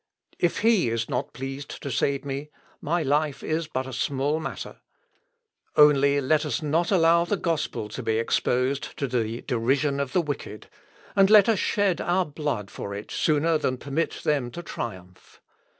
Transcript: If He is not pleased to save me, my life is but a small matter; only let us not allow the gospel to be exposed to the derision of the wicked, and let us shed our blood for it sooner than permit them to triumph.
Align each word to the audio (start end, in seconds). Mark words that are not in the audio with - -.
If 0.39 0.61
He 0.61 0.89
is 0.89 1.09
not 1.09 1.31
pleased 1.31 1.79
to 1.83 1.91
save 1.91 2.25
me, 2.25 2.49
my 2.81 3.03
life 3.03 3.43
is 3.43 3.67
but 3.67 3.85
a 3.85 3.93
small 3.93 4.39
matter; 4.39 4.77
only 5.75 6.19
let 6.19 6.43
us 6.43 6.59
not 6.63 6.89
allow 6.91 7.23
the 7.23 7.37
gospel 7.37 7.87
to 7.89 8.01
be 8.01 8.17
exposed 8.17 8.97
to 8.97 9.05
the 9.07 9.41
derision 9.43 9.99
of 9.99 10.13
the 10.13 10.21
wicked, 10.23 10.65
and 11.15 11.29
let 11.29 11.47
us 11.47 11.59
shed 11.59 12.01
our 12.01 12.25
blood 12.25 12.71
for 12.71 12.95
it 12.95 13.11
sooner 13.11 13.59
than 13.59 13.77
permit 13.77 14.21
them 14.23 14.49
to 14.49 14.63
triumph. 14.63 15.39